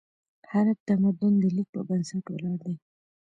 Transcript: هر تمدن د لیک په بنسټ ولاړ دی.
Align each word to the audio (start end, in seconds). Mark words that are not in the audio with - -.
هر 0.51 0.67
تمدن 0.87 1.33
د 1.39 1.43
لیک 1.55 1.67
په 1.75 1.81
بنسټ 1.87 2.25
ولاړ 2.29 2.55
دی. 2.63 2.73